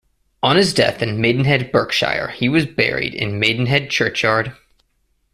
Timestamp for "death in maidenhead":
0.73-1.71